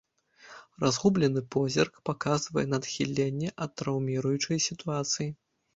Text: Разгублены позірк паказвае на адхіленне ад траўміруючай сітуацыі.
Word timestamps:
Разгублены 0.83 1.43
позірк 1.55 1.93
паказвае 2.11 2.65
на 2.73 2.81
адхіленне 2.85 3.55
ад 3.69 3.79
траўміруючай 3.83 4.57
сітуацыі. 4.71 5.35